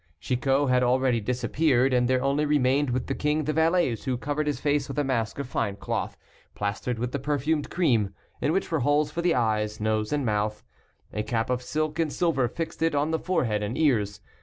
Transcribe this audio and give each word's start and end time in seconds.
Chicot 0.19 0.67
had 0.67 0.81
already 0.81 1.21
disappeared, 1.21 1.93
and 1.93 2.07
there 2.07 2.23
only 2.23 2.43
remained 2.43 2.89
with 2.89 3.05
the 3.05 3.13
king 3.13 3.43
the 3.43 3.53
valets, 3.53 4.05
who 4.05 4.17
covered 4.17 4.47
his 4.47 4.59
face 4.59 4.87
with 4.87 4.97
a 4.97 5.03
mask 5.03 5.37
of 5.37 5.47
fine 5.47 5.75
cloth, 5.75 6.17
plastered 6.55 6.97
with 6.97 7.11
the 7.11 7.19
perfumed 7.19 7.69
cream, 7.69 8.11
in 8.41 8.51
which 8.51 8.71
were 8.71 8.79
holes 8.79 9.11
for 9.11 9.21
the 9.21 9.35
eyes, 9.35 9.79
nose, 9.79 10.11
and 10.11 10.25
mouth; 10.25 10.63
a 11.13 11.21
cap 11.21 11.51
of 11.51 11.61
silk 11.61 11.99
and 11.99 12.11
silver 12.11 12.47
fixed 12.47 12.81
it 12.81 12.95
on 12.95 13.11
the 13.11 13.19
forehead 13.19 13.61
and 13.61 13.77
ears. 13.77 14.21